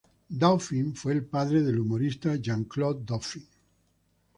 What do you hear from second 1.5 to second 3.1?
del humorista Jean-Claude